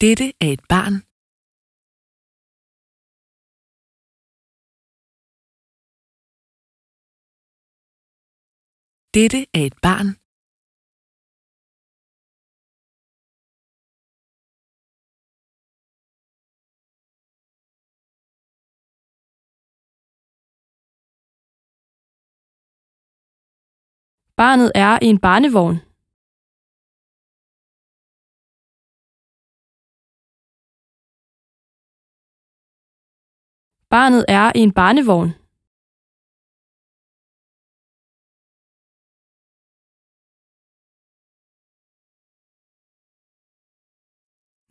Dette 0.00 0.26
er 0.40 0.52
et 0.52 0.60
barn. 0.68 0.94
Dette 9.14 9.40
er 9.54 9.66
et 9.66 9.76
barn. 9.86 10.08
Barnet 24.36 24.72
er 24.74 24.98
i 25.02 25.06
en 25.06 25.20
barnevogn. 25.20 25.85
Barnet 33.92 34.24
er 34.28 34.52
i 34.58 34.60
en 34.66 34.72
barnevogn. 34.80 35.30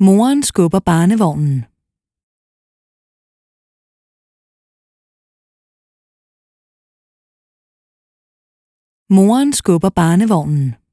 Moren 0.05 0.43
skubber 0.43 0.81
barnevognen. 0.89 1.57
Moren 9.15 9.53
skubber 9.53 9.89
barnevognen. 9.89 10.84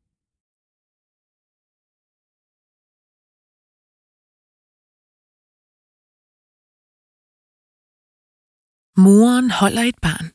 Moren 8.94 9.50
holder 9.60 9.84
et 9.88 9.98
barn. 10.02 10.26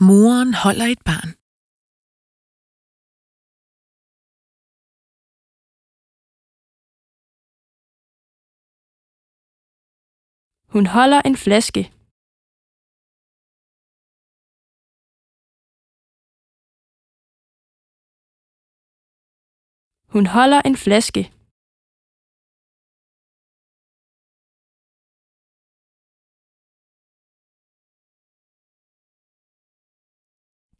Moren 0.00 0.54
holder 0.54 0.86
et 0.94 1.02
barn. 1.04 1.30
Hun 10.72 10.86
holder 10.86 11.20
en 11.28 11.36
flaske. 11.36 12.01
Hun 20.14 20.26
holder 20.26 20.60
en 20.68 20.76
flaske. 20.84 21.22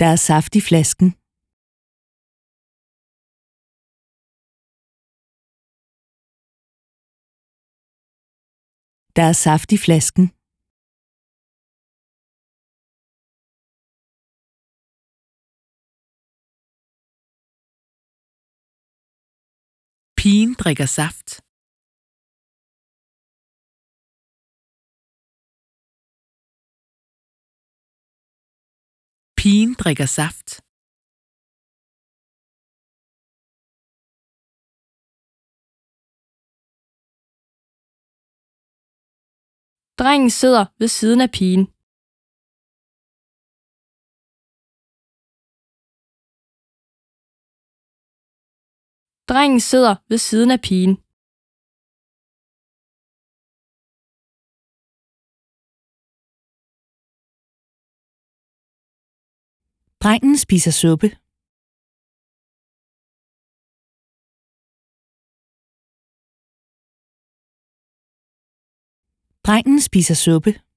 Der 0.01 0.09
er 0.15 0.21
saft 0.31 0.53
i 0.61 0.63
flasken. 0.69 1.09
Der 9.17 9.25
er 9.31 9.37
saft 9.47 9.73
i 9.73 9.79
flasken. 9.87 10.42
Pigen 20.23 20.55
drikker 20.55 20.87
saft. 20.87 21.29
Pigen 29.37 29.75
drikker 29.75 30.07
saft. 30.07 30.49
Drengen 39.99 40.31
sidder 40.31 40.65
ved 40.79 40.89
siden 40.89 41.21
af 41.21 41.31
pigen. 41.31 41.72
Drengen 49.33 49.61
sidder 49.61 49.95
ved 50.09 50.19
siden 50.19 50.51
af 50.51 50.61
pigen. 50.61 50.95
Drengen 60.03 60.37
spiser 60.45 60.71
suppe. 60.81 61.09
Drengen 69.47 69.81
spiser 69.81 70.15
suppe. 70.15 70.72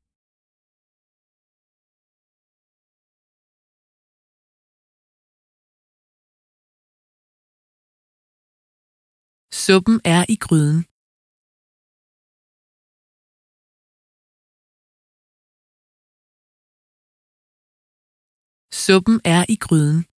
Suppen 9.66 10.00
er 10.16 10.26
i 10.36 10.38
gryden. 10.46 10.80
Suppen 18.84 19.18
er 19.34 19.46
i 19.50 19.58
gryden. 19.66 20.15